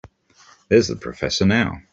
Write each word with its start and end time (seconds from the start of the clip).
There's 0.67 0.87
the 0.87 0.95
professor 0.95 1.45
now. 1.45 1.83